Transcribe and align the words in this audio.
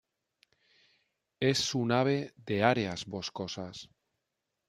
Es 1.49 1.75
un 1.75 1.91
ave 1.91 2.33
de 2.35 2.63
áreas 2.63 3.05
boscosas. 3.05 3.87